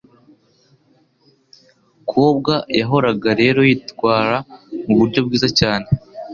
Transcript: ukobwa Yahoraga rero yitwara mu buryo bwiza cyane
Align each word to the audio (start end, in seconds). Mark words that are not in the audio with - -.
ukobwa 2.01 2.53
Yahoraga 2.79 3.29
rero 3.41 3.59
yitwara 3.69 4.37
mu 4.87 4.95
buryo 4.99 5.19
bwiza 5.25 5.49
cyane 5.59 5.87